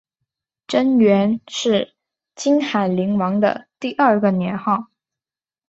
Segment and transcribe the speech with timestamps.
[0.65, 1.93] 贞元是
[2.35, 4.87] 金海陵王的第二个年号。